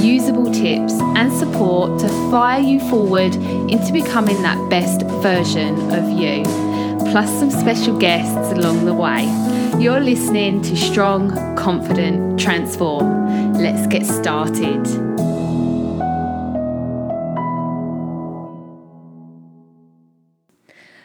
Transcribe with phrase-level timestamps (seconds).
[0.00, 3.34] usable tips, and support to fire you forward
[3.70, 6.42] into becoming that best version of you,
[7.10, 9.24] plus some special guests along the way.
[9.78, 13.54] You're listening to Strong, Confident, Transform.
[13.54, 14.86] Let's get started.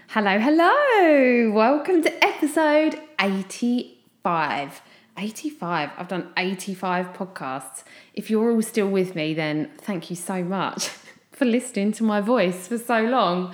[0.09, 1.51] Hello, hello.
[1.51, 4.81] Welcome to episode 85.
[5.17, 5.91] 85.
[5.97, 7.83] I've done 85 podcasts.
[8.13, 10.87] If you're all still with me, then thank you so much
[11.31, 13.53] for listening to my voice for so long.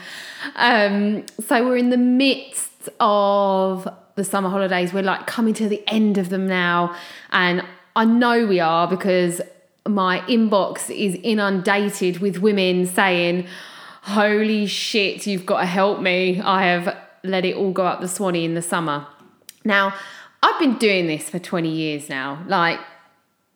[0.55, 4.93] Um, so we're in the midst of the summer holidays.
[4.93, 6.95] We're like coming to the end of them now.
[7.31, 7.63] And
[7.95, 9.41] I know we are because
[9.87, 13.47] my inbox is inundated with women saying,
[14.03, 16.41] Holy shit, you've got to help me.
[16.41, 19.05] I have let it all go up the swanny in the summer.
[19.65, 19.93] Now,
[20.41, 22.43] I've been doing this for 20 years now.
[22.47, 22.79] Like,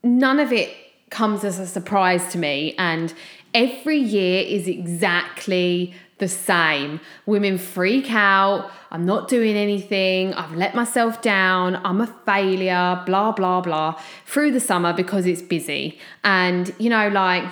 [0.03, 0.75] none of it
[1.09, 2.75] comes as a surprise to me.
[2.77, 3.13] And
[3.53, 6.99] every year is exactly the same.
[7.25, 8.71] Women freak out.
[8.91, 10.33] I'm not doing anything.
[10.33, 11.79] I've let myself down.
[11.85, 15.99] I'm a failure, blah, blah, blah, through the summer because it's busy.
[16.23, 17.43] And, you know, like,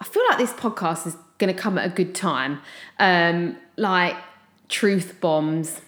[0.00, 2.60] I feel like this podcast is going to come at a good time.
[2.98, 4.16] Um, like,
[4.68, 5.80] truth bombs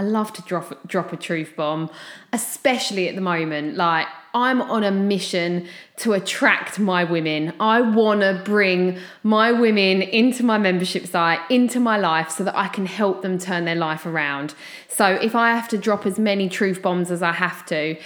[0.00, 1.90] I love to drop drop a truth bomb,
[2.32, 3.76] especially at the moment.
[3.76, 5.66] Like I'm on a mission
[5.98, 7.52] to attract my women.
[7.60, 12.56] I want to bring my women into my membership site, into my life so that
[12.56, 14.54] I can help them turn their life around.
[14.88, 17.98] So if I have to drop as many truth bombs as I have to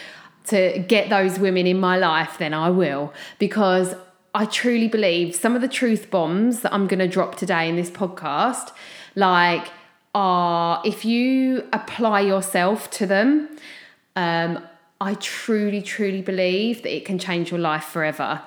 [0.47, 3.95] to get those women in my life, then I will because
[4.35, 7.77] I truly believe some of the truth bombs that I'm going to drop today in
[7.77, 8.73] this podcast
[9.15, 9.69] like
[10.15, 13.49] are if you apply yourself to them,
[14.17, 14.65] um,
[15.01, 18.43] I truly, truly believe that it can change your life forever.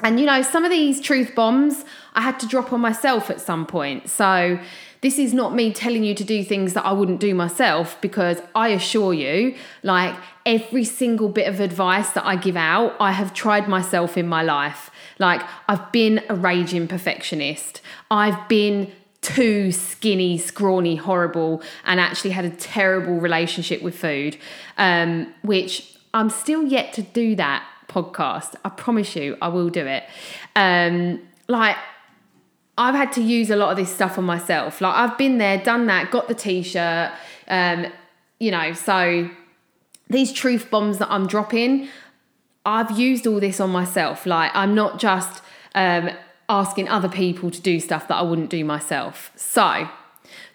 [0.00, 3.40] And you know, some of these truth bombs I had to drop on myself at
[3.40, 4.08] some point.
[4.08, 4.58] So
[5.00, 8.40] this is not me telling you to do things that I wouldn't do myself because
[8.54, 10.14] I assure you, like
[10.44, 14.42] every single bit of advice that I give out, I have tried myself in my
[14.42, 14.90] life.
[15.18, 17.80] Like I've been a raging perfectionist.
[18.10, 18.92] I've been
[19.26, 24.36] too skinny, scrawny, horrible, and actually had a terrible relationship with food,
[24.78, 28.54] um, which I'm still yet to do that podcast.
[28.64, 30.04] I promise you, I will do it.
[30.54, 31.76] Um, like,
[32.78, 34.80] I've had to use a lot of this stuff on myself.
[34.80, 37.12] Like, I've been there, done that, got the t shirt,
[37.48, 37.86] um,
[38.38, 39.30] you know, so
[40.08, 41.88] these truth bombs that I'm dropping,
[42.64, 44.26] I've used all this on myself.
[44.26, 45.42] Like, I'm not just
[45.74, 46.10] um,
[46.48, 49.30] asking other people to do stuff that I wouldn't do myself.
[49.36, 49.88] So,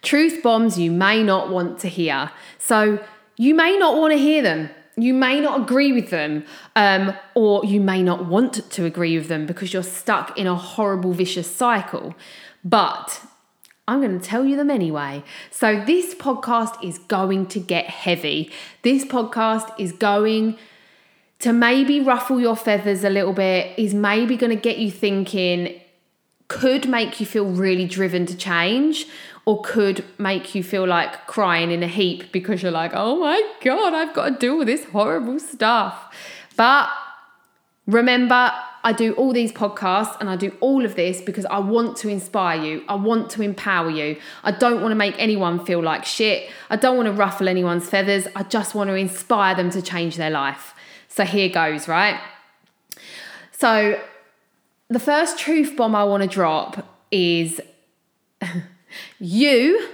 [0.02, 2.31] truth bombs you may not want to hear.
[2.57, 3.03] So,
[3.38, 4.69] you may not want to hear them.
[4.97, 6.44] You may not agree with them,
[6.75, 10.56] um, or you may not want to agree with them because you're stuck in a
[10.56, 12.13] horrible, vicious cycle.
[12.63, 13.22] But
[13.88, 15.24] I'm going to tell you them anyway.
[15.50, 18.51] So, this podcast is going to get heavy.
[18.84, 20.57] This podcast is going
[21.40, 25.81] to maybe ruffle your feathers a little bit, is maybe going to get you thinking
[26.51, 29.07] could make you feel really driven to change
[29.45, 33.41] or could make you feel like crying in a heap because you're like, oh my
[33.63, 36.13] God, I've got to deal with this horrible stuff.
[36.57, 36.89] But
[37.88, 38.51] remember,
[38.84, 42.09] I do all these podcasts and I do all of this because I want to
[42.09, 42.83] inspire you.
[42.89, 44.18] I want to empower you.
[44.44, 46.50] I don't want to make anyone feel like shit.
[46.69, 48.28] I don't want to ruffle anyone's feathers.
[48.35, 50.73] I just want to inspire them to change their life.
[51.07, 52.19] So here goes, right?
[53.53, 53.97] So
[54.91, 57.62] the first truth bomb I want to drop is
[59.19, 59.88] you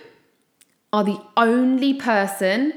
[0.92, 2.74] are the only person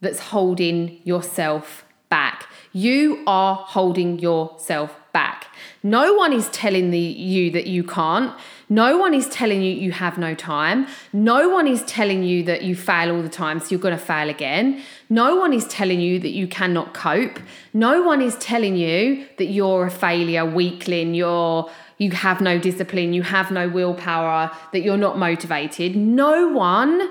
[0.00, 2.46] that's holding yourself back.
[2.72, 5.46] You are holding yourself back.
[5.82, 8.32] No one is telling the, you that you can't.
[8.68, 10.86] No one is telling you you have no time.
[11.12, 14.02] No one is telling you that you fail all the time, so you're going to
[14.02, 14.82] fail again.
[15.08, 17.38] No one is telling you that you cannot cope.
[17.72, 23.12] No one is telling you that you're a failure, weakling, you're you have no discipline,
[23.12, 25.94] you have no willpower, that you're not motivated.
[25.94, 27.08] No one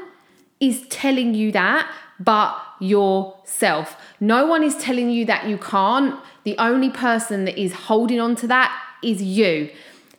[0.60, 1.90] is telling you that
[2.20, 3.98] but yourself.
[4.20, 6.20] No one is telling you that you can't.
[6.44, 9.70] The only person that is holding on to that is you.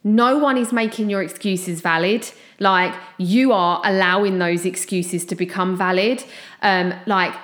[0.05, 2.31] No one is making your excuses valid.
[2.61, 6.23] Like you are allowing those excuses to become valid.
[6.63, 7.35] Um, like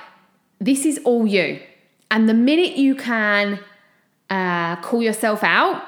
[0.60, 1.60] this is all you.
[2.10, 3.60] And the minute you can
[4.28, 5.82] uh, call yourself out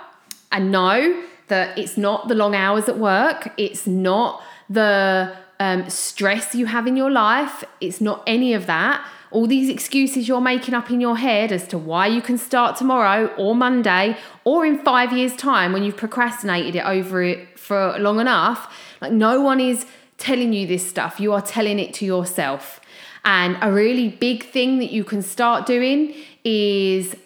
[0.50, 6.54] and know that it's not the long hours at work, it's not the um, stress
[6.54, 9.06] you have in your life, it's not any of that.
[9.32, 12.76] All these excuses you're making up in your head as to why you can start
[12.76, 17.96] tomorrow or Monday or in five years' time when you've procrastinated it over it for
[17.98, 18.72] long enough.
[19.00, 19.86] Like, no one is
[20.18, 21.18] telling you this stuff.
[21.18, 22.80] You are telling it to yourself.
[23.24, 26.14] And a really big thing that you can start doing
[26.44, 27.16] is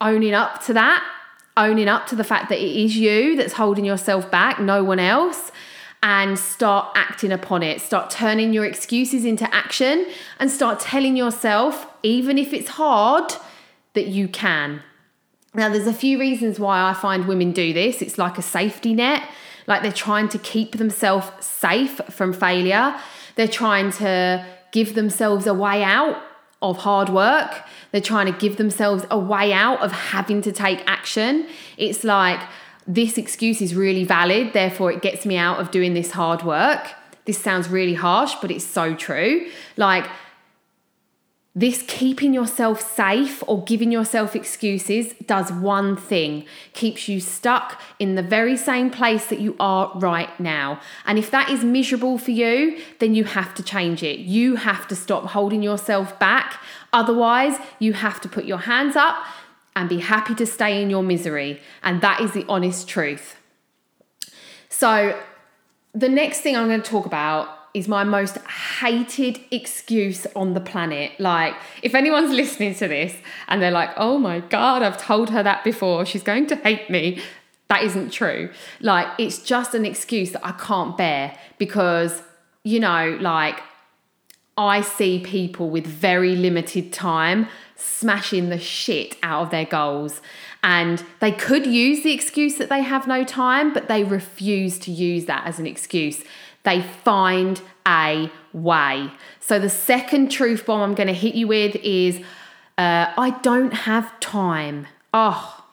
[0.00, 1.04] owning up to that,
[1.56, 4.98] owning up to the fact that it is you that's holding yourself back, no one
[4.98, 5.50] else,
[6.02, 7.80] and start acting upon it.
[7.80, 10.06] Start turning your excuses into action
[10.38, 13.32] and start telling yourself, even if it's hard,
[13.94, 14.82] that you can.
[15.54, 18.00] Now, there's a few reasons why I find women do this.
[18.00, 19.28] It's like a safety net,
[19.66, 22.96] like they're trying to keep themselves safe from failure.
[23.34, 26.22] They're trying to give themselves a way out
[26.62, 27.62] of hard work.
[27.90, 31.46] They're trying to give themselves a way out of having to take action.
[31.76, 32.40] It's like,
[32.86, 36.92] this excuse is really valid, therefore, it gets me out of doing this hard work.
[37.24, 39.48] This sounds really harsh, but it's so true.
[39.76, 40.06] Like,
[41.54, 46.44] this keeping yourself safe or giving yourself excuses does one thing
[46.74, 50.80] keeps you stuck in the very same place that you are right now.
[51.04, 54.20] And if that is miserable for you, then you have to change it.
[54.20, 56.62] You have to stop holding yourself back.
[56.92, 59.16] Otherwise, you have to put your hands up
[59.76, 61.60] and be happy to stay in your misery.
[61.82, 63.36] And that is the honest truth.
[64.68, 65.20] So,
[65.92, 70.60] the next thing I'm going to talk about is my most hated excuse on the
[70.60, 71.12] planet.
[71.18, 73.14] Like, if anyone's listening to this
[73.48, 76.90] and they're like, oh my God, I've told her that before, she's going to hate
[76.90, 77.20] me.
[77.68, 78.50] That isn't true.
[78.80, 82.22] Like, it's just an excuse that I can't bear because,
[82.64, 83.60] you know, like,
[84.56, 87.48] I see people with very limited time
[87.80, 90.20] smashing the shit out of their goals.
[90.62, 94.90] And they could use the excuse that they have no time, but they refuse to
[94.90, 96.22] use that as an excuse.
[96.64, 99.10] They find a way.
[99.40, 102.18] So, the second truth bomb I'm going to hit you with is
[102.76, 104.86] uh, I don't have time.
[105.14, 105.64] Oh,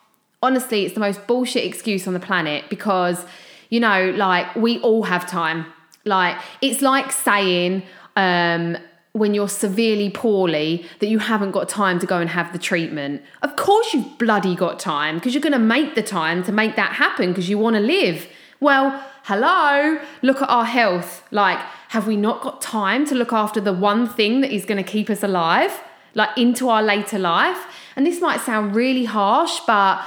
[0.42, 3.25] honestly, it's the most bullshit excuse on the planet because,
[3.69, 5.65] you know, like we all have time.
[6.06, 7.83] Like, it's like saying,
[8.15, 8.77] um,
[9.18, 13.22] when you're severely poorly that you haven't got time to go and have the treatment.
[13.42, 16.75] Of course, you've bloody got time because you're going to make the time to make
[16.75, 18.28] that happen because you want to live.
[18.60, 21.24] Well, hello, look at our health.
[21.31, 21.60] Like,
[21.90, 24.90] have we not got time to look after the one thing that is going to
[24.90, 25.72] keep us alive,
[26.16, 27.66] like into our later life?
[27.96, 30.04] And this might sound really harsh, but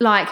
[0.00, 0.28] like,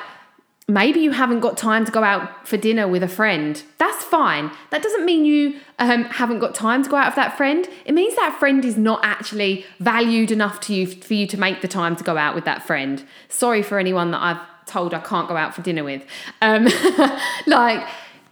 [0.73, 3.63] maybe you haven't got time to go out for dinner with a friend.
[3.79, 4.51] That's fine.
[4.71, 7.69] That doesn't mean you um, haven't got time to go out with that friend.
[7.85, 11.61] It means that friend is not actually valued enough to you for you to make
[11.61, 13.05] the time to go out with that friend.
[13.29, 16.05] Sorry for anyone that I've told I can't go out for dinner with.
[16.41, 16.69] Um,
[17.47, 17.87] like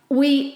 [0.09, 0.55] we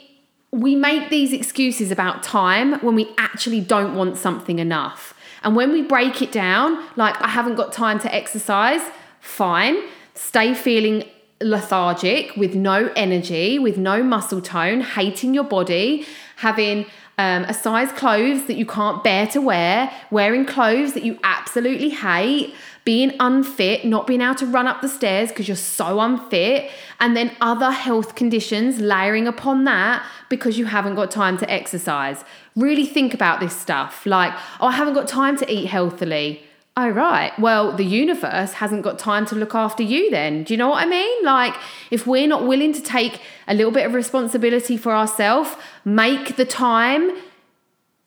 [0.52, 5.14] we make these excuses about time when we actually don't want something enough.
[5.42, 8.82] And when we break it down, like I haven't got time to exercise,
[9.20, 9.82] fine.
[10.14, 11.04] Stay feeling
[11.42, 16.86] lethargic, with no energy, with no muscle tone, hating your body, having
[17.18, 21.90] um, a size clothes that you can't bear to wear, wearing clothes that you absolutely
[21.90, 26.70] hate, being unfit, not being able to run up the stairs because you're so unfit,
[26.98, 32.24] and then other health conditions layering upon that because you haven't got time to exercise.
[32.56, 36.42] Really think about this stuff like, oh, I haven't got time to eat healthily.
[36.74, 37.38] Oh, right.
[37.38, 40.44] Well, the universe hasn't got time to look after you then.
[40.44, 41.24] Do you know what I mean?
[41.24, 41.54] Like,
[41.90, 46.46] if we're not willing to take a little bit of responsibility for ourselves, make the
[46.46, 47.10] time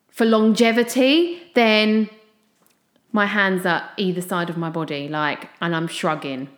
[0.09, 2.09] for longevity, then
[3.11, 6.49] my hands are either side of my body, like, and I'm shrugging.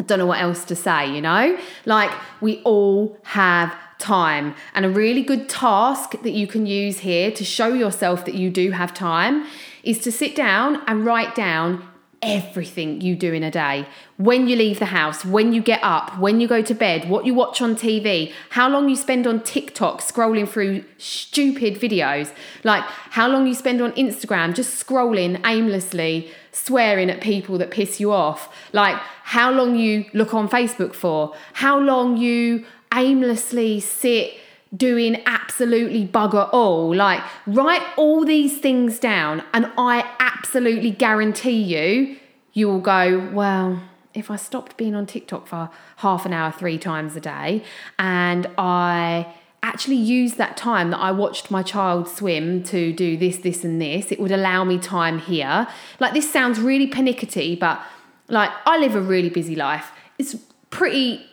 [0.00, 1.58] I don't know what else to say, you know?
[1.84, 2.10] Like,
[2.40, 4.54] we all have time.
[4.74, 8.48] And a really good task that you can use here to show yourself that you
[8.48, 9.46] do have time
[9.84, 11.88] is to sit down and write down
[12.24, 13.86] everything you do in a day.
[14.16, 17.26] When you leave the house, when you get up, when you go to bed, what
[17.26, 22.32] you watch on TV, how long you spend on TikTok scrolling through stupid videos,
[22.64, 28.00] like how long you spend on Instagram just scrolling aimlessly, swearing at people that piss
[28.00, 32.64] you off, like how long you look on Facebook for, how long you
[32.94, 34.34] aimlessly sit
[34.76, 36.94] doing absolutely bugger all.
[36.94, 42.16] Like, write all these things down, and I absolutely guarantee you,
[42.52, 43.82] you will go, well,
[44.14, 47.64] if I stopped being on TikTok for half an hour three times a day
[47.98, 53.38] and I actually used that time that I watched my child swim to do this,
[53.38, 55.66] this, and this, it would allow me time here.
[55.98, 57.80] Like this sounds really pernickety, but
[58.28, 59.90] like I live a really busy life.
[60.18, 60.36] It's
[60.70, 61.26] pretty,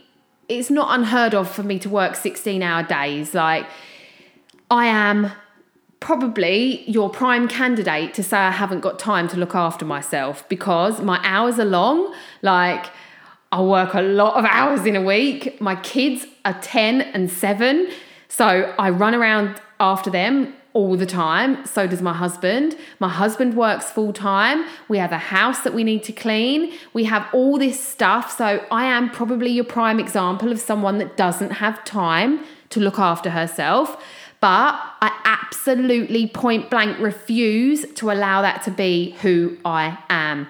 [0.58, 3.34] it's not unheard of for me to work 16 hour days.
[3.34, 3.66] Like
[4.70, 5.32] I am
[6.02, 11.02] probably your prime candidate to say I haven't got time to look after myself because
[11.02, 12.14] my hours are long.
[12.42, 12.88] Like,
[13.52, 15.62] I work a lot of hours in a week.
[15.62, 17.92] My kids are 10 and 7.
[18.30, 21.66] So I run around after them all the time.
[21.66, 22.76] So does my husband.
[23.00, 24.66] My husband works full time.
[24.88, 26.74] We have a house that we need to clean.
[26.94, 28.36] We have all this stuff.
[28.38, 33.00] So I am probably your prime example of someone that doesn't have time to look
[33.00, 34.02] after herself.
[34.40, 40.48] But I absolutely point blank refuse to allow that to be who I am.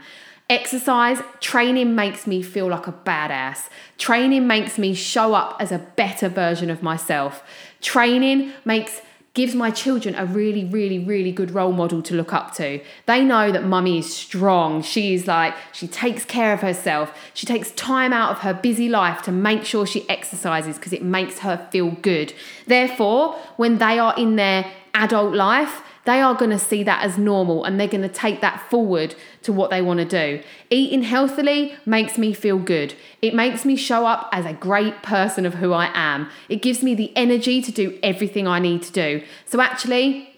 [0.50, 3.70] Exercise, training makes me feel like a badass.
[3.98, 7.44] Training makes me show up as a better version of myself.
[7.82, 9.01] Training makes
[9.33, 12.81] gives my children a really, really, really good role model to look up to.
[13.05, 14.81] They know that mummy is strong.
[14.81, 17.17] She's like, she takes care of herself.
[17.33, 21.03] She takes time out of her busy life to make sure she exercises because it
[21.03, 22.33] makes her feel good.
[22.67, 27.17] Therefore, when they are in their adult life, they are going to see that as
[27.17, 30.43] normal and they're going to take that forward to what they want to do.
[30.70, 32.96] Eating healthily makes me feel good.
[33.22, 36.29] It makes me show up as a great person of who I am.
[36.50, 39.24] It gives me the energy to do everything I need to do.
[39.46, 40.29] So actually,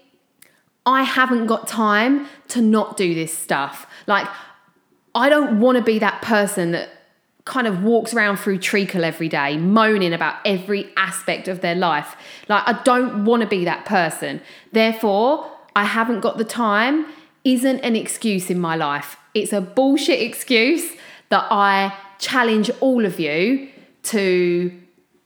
[0.86, 3.88] I haven't got time to not do this stuff.
[4.06, 4.28] Like,
[5.16, 6.90] I don't want to be that person that
[7.46, 12.16] kind of walks around through treacle every day, moaning about every aspect of their life.
[12.48, 14.42] Like, I don't want to be that person.
[14.72, 17.06] Therefore, I haven't got the time
[17.44, 19.18] isn't an excuse in my life.
[19.34, 20.94] It's a bullshit excuse
[21.30, 23.70] that I challenge all of you
[24.04, 24.72] to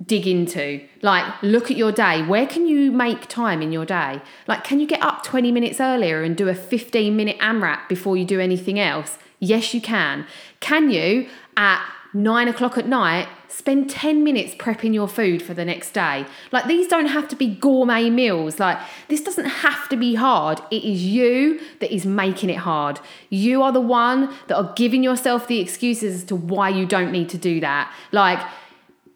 [0.05, 0.81] dig into.
[1.01, 2.23] Like, look at your day.
[2.23, 4.21] Where can you make time in your day?
[4.47, 8.17] Like, can you get up 20 minutes earlier and do a 15 minute AMRAP before
[8.17, 9.17] you do anything else?
[9.39, 10.25] Yes, you can.
[10.59, 11.83] Can you, at
[12.13, 16.25] nine o'clock at night, spend 10 minutes prepping your food for the next day.
[16.51, 18.59] Like, these don't have to be gourmet meals.
[18.59, 20.61] Like, this doesn't have to be hard.
[20.71, 22.99] It is you that is making it hard.
[23.29, 27.11] You are the one that are giving yourself the excuses as to why you don't
[27.11, 27.93] need to do that.
[28.11, 28.39] Like,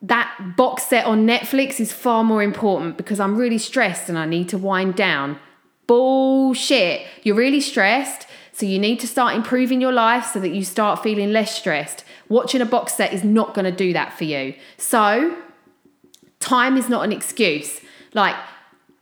[0.02, 4.26] that box set on Netflix is far more important because I'm really stressed and I
[4.26, 5.38] need to wind down.
[5.86, 7.06] Bullshit.
[7.24, 11.04] You're really stressed, so you need to start improving your life so that you start
[11.04, 12.04] feeling less stressed.
[12.32, 14.54] Watching a box set is not going to do that for you.
[14.78, 15.36] So,
[16.40, 17.82] time is not an excuse.
[18.14, 18.38] Like,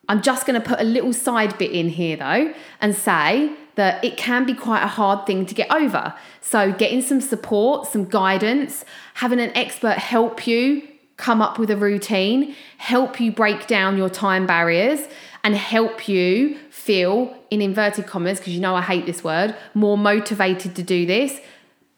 [0.07, 4.03] I'm just going to put a little side bit in here though and say that
[4.03, 6.15] it can be quite a hard thing to get over.
[6.41, 8.83] So, getting some support, some guidance,
[9.13, 14.09] having an expert help you come up with a routine, help you break down your
[14.09, 15.07] time barriers,
[15.43, 20.00] and help you feel, in inverted commas, because you know I hate this word, more
[20.00, 21.39] motivated to do this.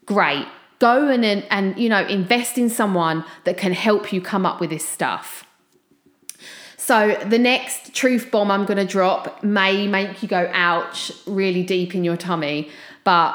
[0.06, 0.46] Great
[0.82, 4.72] go and, and you know invest in someone that can help you come up with
[4.72, 5.46] this stuff.
[6.78, 11.64] So the next truth bomb i'm going to drop may make you go ouch really
[11.64, 12.70] deep in your tummy
[13.04, 13.34] but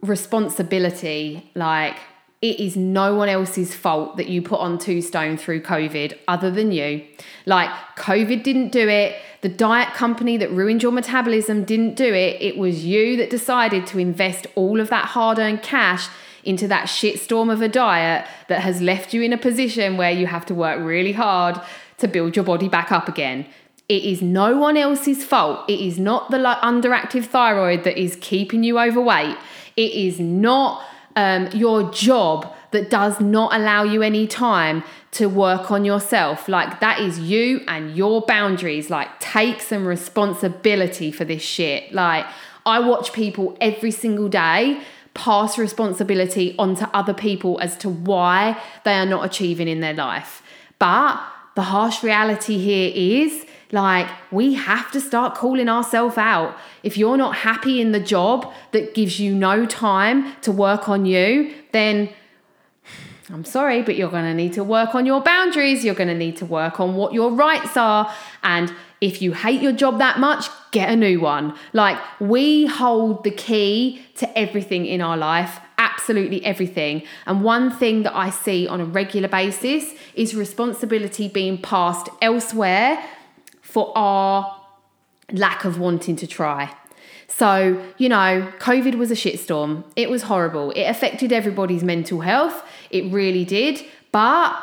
[0.00, 1.96] responsibility like
[2.40, 6.52] it is no one else's fault that you put on two stone through covid other
[6.52, 7.04] than you.
[7.46, 9.16] Like covid didn't do it.
[9.40, 12.40] The diet company that ruined your metabolism didn't do it.
[12.40, 16.08] It was you that decided to invest all of that hard earned cash
[16.48, 20.26] into that shitstorm of a diet that has left you in a position where you
[20.26, 21.60] have to work really hard
[21.98, 23.46] to build your body back up again.
[23.88, 25.68] It is no one else's fault.
[25.68, 29.36] It is not the underactive thyroid that is keeping you overweight.
[29.76, 30.82] It is not
[31.16, 36.48] um, your job that does not allow you any time to work on yourself.
[36.48, 38.90] Like, that is you and your boundaries.
[38.90, 41.92] Like, take some responsibility for this shit.
[41.92, 42.26] Like,
[42.66, 44.82] I watch people every single day
[45.18, 50.42] pass responsibility onto other people as to why they are not achieving in their life.
[50.78, 51.20] But
[51.56, 56.56] the harsh reality here is like we have to start calling ourselves out.
[56.84, 61.04] If you're not happy in the job that gives you no time to work on
[61.04, 62.10] you, then
[63.30, 65.84] I'm sorry, but you're going to need to work on your boundaries.
[65.84, 68.12] You're going to need to work on what your rights are.
[68.42, 71.54] And if you hate your job that much, get a new one.
[71.72, 77.02] Like, we hold the key to everything in our life, absolutely everything.
[77.26, 83.04] And one thing that I see on a regular basis is responsibility being passed elsewhere
[83.60, 84.58] for our
[85.32, 86.74] lack of wanting to try.
[87.28, 89.84] So, you know, COVID was a shitstorm.
[89.94, 90.70] It was horrible.
[90.72, 92.64] It affected everybody's mental health.
[92.90, 93.84] It really did.
[94.12, 94.58] But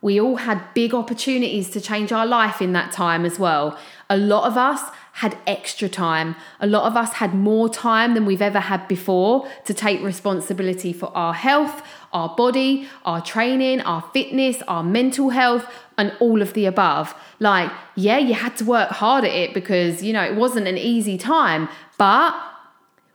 [0.00, 3.78] we all had big opportunities to change our life in that time as well.
[4.10, 4.80] A lot of us
[5.14, 6.36] had extra time.
[6.60, 10.92] A lot of us had more time than we've ever had before to take responsibility
[10.92, 16.54] for our health, our body, our training, our fitness, our mental health, and all of
[16.54, 17.14] the above.
[17.40, 20.78] Like, yeah, you had to work hard at it because, you know, it wasn't an
[20.78, 21.68] easy time.
[21.98, 22.34] But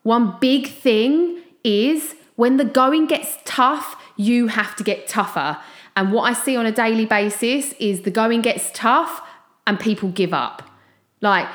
[0.03, 5.57] one big thing is when the going gets tough, you have to get tougher.
[5.95, 9.21] And what I see on a daily basis is the going gets tough
[9.65, 10.63] and people give up.
[11.21, 11.47] Like,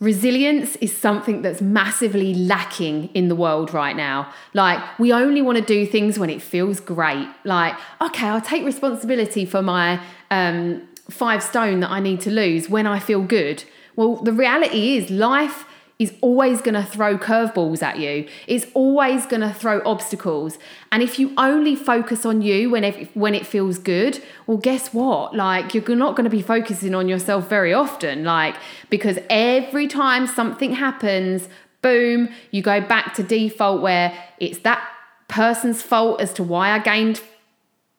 [0.00, 4.32] Resilience is something that's massively lacking in the world right now.
[4.54, 7.28] Like, we only want to do things when it feels great.
[7.44, 12.70] Like, okay, I'll take responsibility for my um, five stone that I need to lose
[12.70, 13.64] when I feel good.
[13.94, 15.66] Well, the reality is, life
[16.00, 18.26] is always going to throw curveballs at you.
[18.46, 20.58] It's always going to throw obstacles.
[20.90, 24.94] And if you only focus on you when it, when it feels good, well, guess
[24.94, 25.36] what?
[25.36, 28.24] Like, you're not going to be focusing on yourself very often.
[28.24, 28.56] Like,
[28.88, 31.50] because every time something happens,
[31.82, 34.82] boom, you go back to default where it's that
[35.28, 37.20] person's fault as to why I gained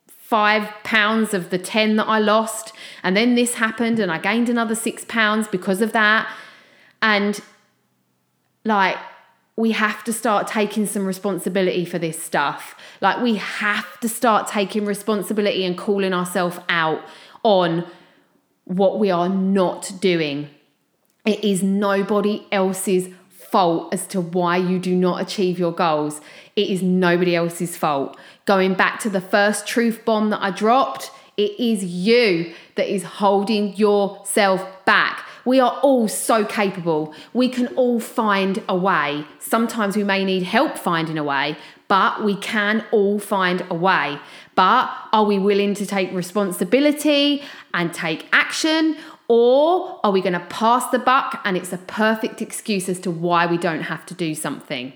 [0.08, 2.74] five pounds of the 10 that I lost.
[3.04, 6.28] And then this happened and I gained another six pounds because of that.
[7.04, 7.40] And
[8.64, 8.98] like
[9.56, 12.76] we have to start taking some responsibility for this stuff.
[13.00, 17.02] Like we have to start taking responsibility and calling ourselves out
[17.44, 17.86] on
[18.66, 20.50] what we are not doing.
[21.26, 26.22] It is nobody else's fault as to why you do not achieve your goals.
[26.56, 28.18] It is nobody else's fault.
[28.46, 33.04] Going back to the first truth bomb that I dropped, it is you that is
[33.04, 35.26] holding yourself back.
[35.46, 37.14] We are all so capable.
[37.34, 39.26] We can all find a way.
[39.40, 41.58] Sometimes we may need help finding a way,
[41.88, 44.20] but we can all find a way.
[44.56, 47.44] But are we willing to take responsibility
[47.74, 48.98] and take action?
[49.28, 53.12] Or are we going to pass the buck and it's a perfect excuse as to
[53.12, 54.94] why we don't have to do something?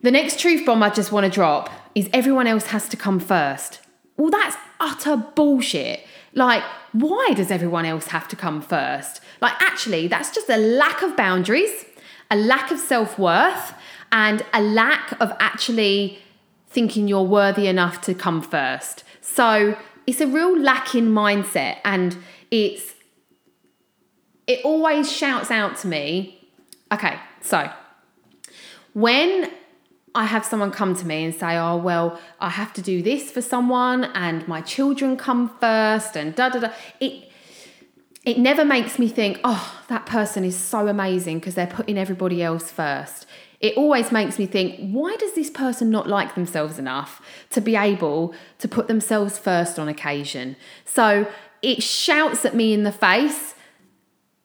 [0.00, 3.18] The next truth bomb I just want to drop is everyone else has to come
[3.18, 3.80] first.
[4.18, 6.04] Well, that's utter bullshit.
[6.34, 9.20] Like, why does everyone else have to come first?
[9.40, 11.86] Like, actually, that's just a lack of boundaries,
[12.30, 13.72] a lack of self worth,
[14.12, 16.18] and a lack of actually
[16.68, 19.04] thinking you're worthy enough to come first.
[19.22, 22.16] So, it's a real lacking mindset, and
[22.50, 22.94] it's
[24.48, 26.50] it always shouts out to me.
[26.90, 27.70] Okay, so
[28.94, 29.50] when
[30.14, 33.30] I have someone come to me and say, oh, well, I have to do this
[33.30, 36.72] for someone and my children come first and da da da.
[37.00, 37.30] It,
[38.24, 42.42] it never makes me think, oh, that person is so amazing because they're putting everybody
[42.42, 43.26] else first.
[43.60, 47.74] It always makes me think, why does this person not like themselves enough to be
[47.74, 50.56] able to put themselves first on occasion?
[50.84, 51.26] So
[51.62, 53.54] it shouts at me in the face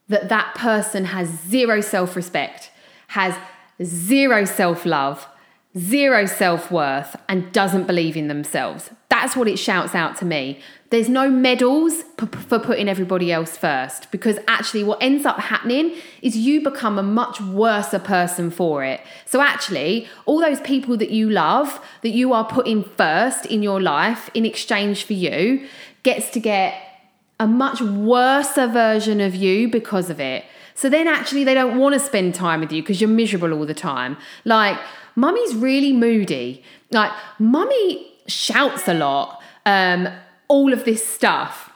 [0.07, 2.71] that that person has zero self respect,
[3.09, 3.35] has
[3.83, 5.27] zero self love,
[5.77, 8.91] zero self worth, and doesn't believe in themselves.
[9.09, 10.59] That's what it shouts out to me.
[10.89, 16.37] There's no medals for putting everybody else first because actually, what ends up happening is
[16.37, 19.01] you become a much worse person for it.
[19.25, 23.81] So, actually, all those people that you love, that you are putting first in your
[23.81, 25.67] life in exchange for you,
[26.03, 26.75] gets to get
[27.39, 30.45] a much worse version of you because of it.
[30.75, 33.65] So then actually they don't want to spend time with you because you're miserable all
[33.65, 34.17] the time.
[34.43, 34.77] Like,
[35.15, 36.63] mummy's really moody.
[36.91, 40.07] Like, mummy shouts a lot, um,
[40.47, 41.71] all of this stuff.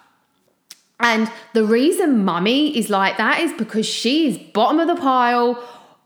[1.00, 5.64] And the reason mummy is like that is because she is bottom of the pile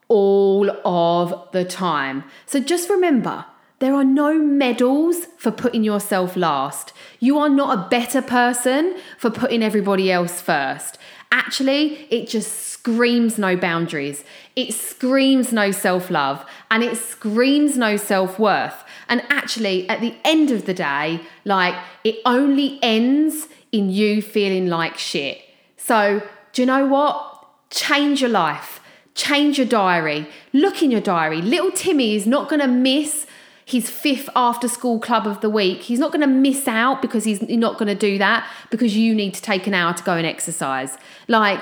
[0.09, 2.25] all of the time.
[2.45, 3.45] So just remember,
[3.79, 6.91] there are no medals for putting yourself last.
[7.19, 10.97] You are not a better person for putting everybody else first.
[11.31, 14.23] Actually, it just screams no boundaries.
[14.55, 18.83] It screams no self love and it screams no self worth.
[19.07, 24.67] And actually, at the end of the day, like it only ends in you feeling
[24.67, 25.41] like shit.
[25.77, 26.21] So,
[26.53, 27.27] do you know what?
[27.69, 28.81] Change your life,
[29.15, 31.41] change your diary, look in your diary.
[31.41, 33.25] Little Timmy is not going to miss
[33.71, 35.81] his fifth after school club of the week.
[35.81, 39.15] He's not going to miss out because he's not going to do that because you
[39.15, 40.97] need to take an hour to go and exercise.
[41.27, 41.61] Like,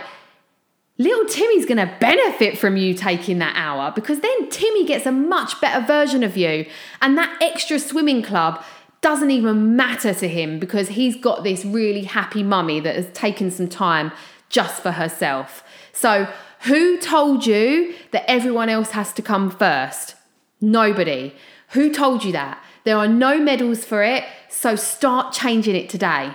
[0.97, 5.11] little Timmy's going to benefit from you taking that hour because then Timmy gets a
[5.11, 6.65] much better version of you.
[7.01, 8.63] And that extra swimming club
[9.01, 13.49] doesn't even matter to him because he's got this really happy mummy that has taken
[13.49, 14.11] some time
[14.49, 15.63] just for herself.
[15.93, 16.27] So,
[16.63, 20.15] who told you that everyone else has to come first?
[20.59, 21.33] Nobody.
[21.71, 22.63] Who told you that?
[22.83, 26.33] There are no medals for it, so start changing it today.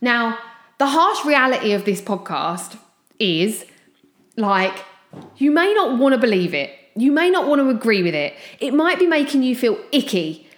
[0.00, 0.38] Now,
[0.78, 2.78] the harsh reality of this podcast
[3.18, 3.66] is
[4.36, 4.84] like,
[5.36, 6.70] you may not want to believe it.
[6.96, 8.34] You may not want to agree with it.
[8.60, 10.48] It might be making you feel icky.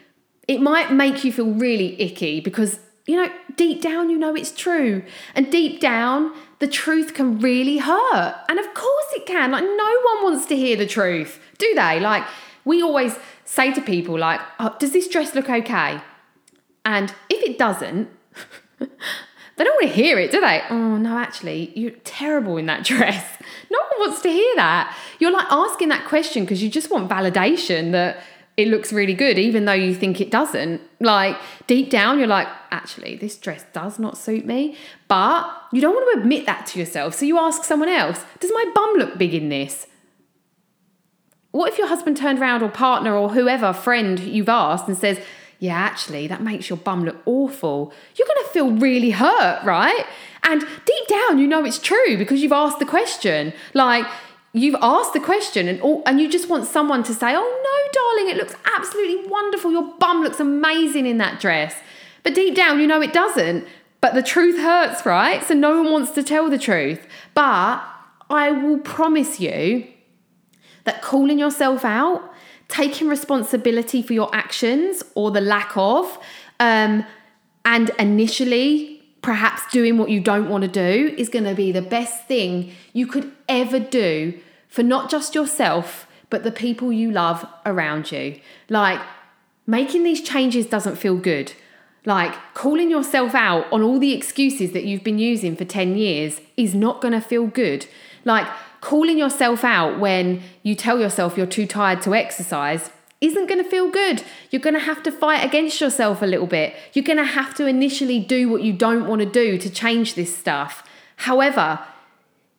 [0.48, 4.52] It might make you feel really icky because, you know, deep down you know it's
[4.52, 5.02] true.
[5.34, 8.36] And deep down, the truth can really hurt.
[8.48, 9.52] And of course it can.
[9.52, 12.00] Like, no one wants to hear the truth, do they?
[12.00, 12.24] Like,
[12.64, 16.00] we always say to people, like, oh, does this dress look okay?
[16.84, 18.08] And if it doesn't,
[18.78, 20.62] they don't want to hear it, do they?
[20.70, 23.24] Oh, no, actually, you're terrible in that dress.
[23.70, 24.96] No one wants to hear that.
[25.18, 28.22] You're like asking that question because you just want validation that
[28.56, 30.80] it looks really good, even though you think it doesn't.
[31.00, 34.76] Like deep down, you're like, actually, this dress does not suit me.
[35.08, 37.14] But you don't want to admit that to yourself.
[37.14, 39.86] So you ask someone else, does my bum look big in this?
[41.52, 45.20] What if your husband turned around or partner or whoever, friend you've asked and says,
[45.58, 47.92] yeah, actually, that makes your bum look awful.
[48.16, 50.04] You're going to feel really hurt, right?
[50.42, 53.52] And deep down, you know it's true because you've asked the question.
[53.72, 54.04] Like,
[54.52, 57.92] you've asked the question and all, and you just want someone to say, "Oh no,
[57.92, 59.70] darling, it looks absolutely wonderful.
[59.70, 61.76] Your bum looks amazing in that dress."
[62.24, 63.64] But deep down, you know it doesn't.
[64.00, 65.44] But the truth hurts, right?
[65.44, 67.06] So no one wants to tell the truth.
[67.34, 67.84] But
[68.30, 69.86] I will promise you
[70.84, 72.22] that calling yourself out,
[72.68, 76.18] taking responsibility for your actions or the lack of,
[76.60, 77.04] um,
[77.64, 81.82] and initially perhaps doing what you don't want to do is going to be the
[81.82, 87.46] best thing you could ever do for not just yourself, but the people you love
[87.64, 88.40] around you.
[88.68, 89.00] Like,
[89.66, 91.52] making these changes doesn't feel good.
[92.04, 96.40] Like, calling yourself out on all the excuses that you've been using for 10 years
[96.56, 97.86] is not going to feel good.
[98.24, 98.48] Like,
[98.82, 102.90] calling yourself out when you tell yourself you're too tired to exercise
[103.22, 104.24] isn't going to feel good.
[104.50, 106.74] You're going to have to fight against yourself a little bit.
[106.92, 110.14] You're going to have to initially do what you don't want to do to change
[110.14, 110.82] this stuff.
[111.16, 111.78] However,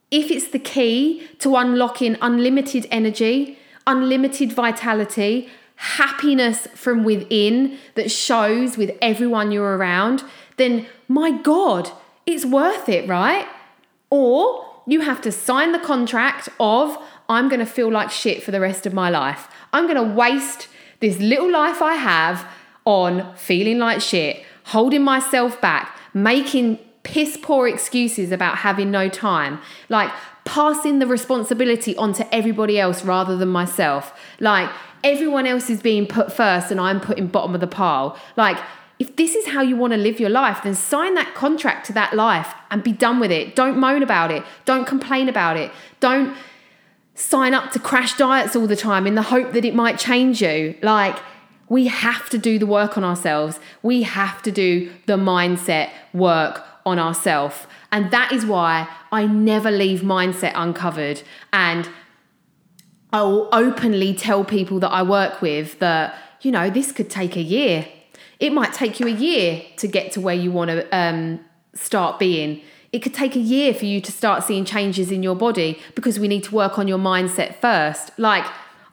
[0.09, 8.77] if it's the key to unlocking unlimited energy, unlimited vitality, happiness from within that shows
[8.77, 10.23] with everyone you're around,
[10.55, 11.91] then my God,
[12.25, 13.47] it's worth it, right?
[14.09, 16.97] Or you have to sign the contract of,
[17.29, 19.47] I'm going to feel like shit for the rest of my life.
[19.71, 20.67] I'm going to waste
[20.99, 22.47] this little life I have
[22.85, 29.59] on feeling like shit, holding myself back, making piss poor excuses about having no time,
[29.89, 30.11] like
[30.45, 34.17] passing the responsibility onto everybody else rather than myself.
[34.39, 34.69] Like
[35.03, 38.17] everyone else is being put first and I'm putting bottom of the pile.
[38.35, 38.57] Like
[39.03, 41.91] if this is how you want to live your life, then sign that contract to
[41.91, 43.53] that life and be done with it.
[43.53, 44.43] Don't moan about it.
[44.63, 45.71] Don't complain about it.
[45.99, 46.33] Don't
[47.13, 50.41] sign up to crash diets all the time in the hope that it might change
[50.41, 50.75] you.
[50.81, 51.19] Like,
[51.67, 53.59] we have to do the work on ourselves.
[53.81, 57.67] We have to do the mindset work on ourselves.
[57.91, 61.23] And that is why I never leave mindset uncovered.
[61.51, 61.89] And
[63.11, 67.41] I'll openly tell people that I work with that, you know, this could take a
[67.41, 67.85] year.
[68.43, 71.39] It might take you a year to get to where you want to um,
[71.73, 72.61] start being
[72.93, 76.19] it could take a year for you to start seeing changes in your body because
[76.19, 78.11] we need to work on your mindset first.
[78.19, 78.45] Like,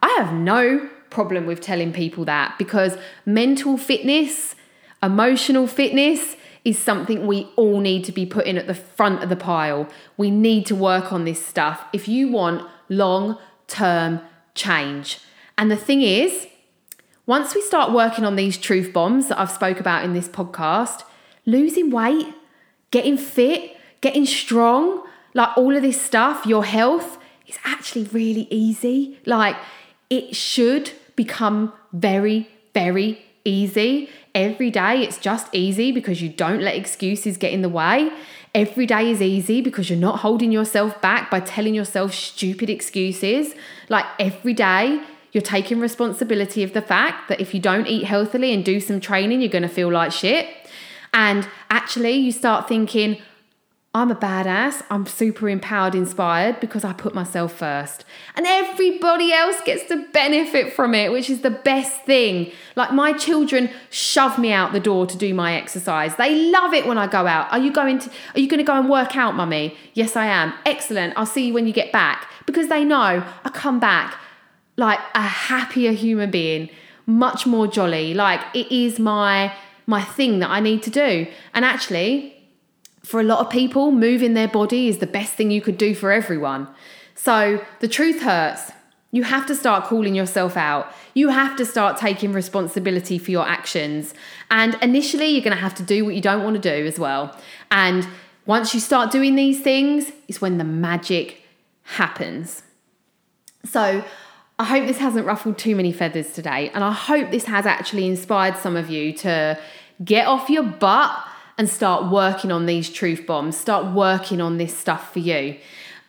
[0.03, 4.55] I have no problem with telling people that because mental fitness,
[5.03, 9.37] emotional fitness is something we all need to be putting at the front of the
[9.37, 9.87] pile.
[10.17, 13.37] We need to work on this stuff if you want long
[13.67, 14.23] term
[14.55, 15.19] change.
[15.59, 16.47] And the thing is,
[17.31, 21.05] once we start working on these truth bombs that I've spoke about in this podcast,
[21.47, 22.27] losing weight,
[22.91, 29.17] getting fit, getting strong, like all of this stuff, your health is actually really easy.
[29.27, 29.55] Like
[30.11, 34.11] it should become very, very easy.
[34.35, 38.11] Every day it's just easy because you don't let excuses get in the way.
[38.57, 43.55] Every day is easy because you're not holding yourself back by telling yourself stupid excuses.
[43.89, 45.01] Like every day,
[45.33, 49.01] you're taking responsibility of the fact that if you don't eat healthily and do some
[49.01, 50.49] training, you're going to feel like shit.
[51.13, 53.21] And actually, you start thinking,
[53.93, 54.85] I'm a badass.
[54.89, 58.05] I'm super empowered, inspired because I put myself first.
[58.37, 62.53] And everybody else gets to benefit from it, which is the best thing.
[62.77, 66.15] Like my children shove me out the door to do my exercise.
[66.15, 67.53] They love it when I go out.
[67.53, 69.77] Are you going to are you going to go and work out, mummy?
[69.95, 70.53] Yes, I am.
[70.65, 71.15] Excellent.
[71.17, 72.29] I'll see you when you get back.
[72.47, 74.17] Because they know I come back
[74.81, 76.71] like a happier human being,
[77.07, 78.15] much more jolly.
[78.15, 79.55] Like it is my
[79.87, 81.27] my thing that I need to do.
[81.55, 82.35] And actually,
[83.05, 85.95] for a lot of people, moving their body is the best thing you could do
[85.95, 86.69] for everyone.
[87.15, 88.73] So the truth hurts.
[89.13, 90.93] You have to start calling yourself out.
[91.15, 94.15] You have to start taking responsibility for your actions.
[94.51, 96.97] And initially, you're going to have to do what you don't want to do as
[96.99, 97.37] well.
[97.73, 98.07] And
[98.47, 101.43] once you start doing these things, is when the magic
[101.83, 102.63] happens.
[103.65, 104.05] So,
[104.61, 106.71] I hope this hasn't ruffled too many feathers today.
[106.75, 109.59] And I hope this has actually inspired some of you to
[110.05, 111.19] get off your butt
[111.57, 115.57] and start working on these truth bombs, start working on this stuff for you.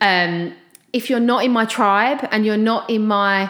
[0.02, 0.54] Um,
[0.92, 3.50] if you're not in my tribe and you're not in my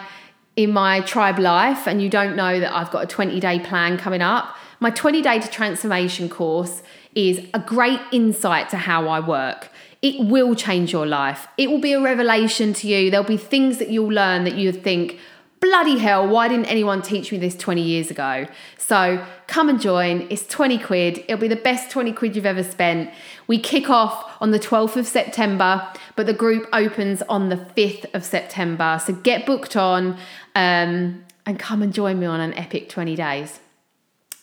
[0.54, 3.98] in my tribe life and you don't know that I've got a 20 day plan
[3.98, 6.80] coming up, my 20 day to transformation course
[7.16, 9.68] is a great insight to how I work.
[10.02, 11.46] It will change your life.
[11.56, 13.10] It will be a revelation to you.
[13.10, 15.18] There'll be things that you'll learn that you think,
[15.62, 18.48] bloody hell, why didn't anyone teach me this 20 years ago?
[18.76, 20.26] So come and join.
[20.28, 21.18] It's 20 quid.
[21.20, 23.10] It'll be the best 20 quid you've ever spent.
[23.46, 28.12] We kick off on the 12th of September, but the group opens on the 5th
[28.12, 29.00] of September.
[29.06, 30.18] So get booked on
[30.56, 33.60] um, and come and join me on an epic 20 days.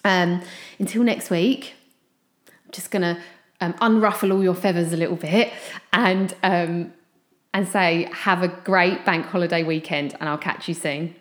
[0.06, 0.42] Um,
[0.80, 1.74] until next week,
[2.48, 3.22] I'm just going to
[3.62, 5.52] um, unruffle all your feathers a little bit
[5.94, 6.94] and um,
[7.54, 11.16] and say have a great bank holiday weekend and I'll catch you soon.